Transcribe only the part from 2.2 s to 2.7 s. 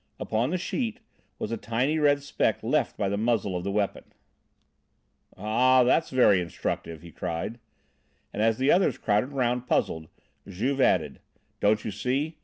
speck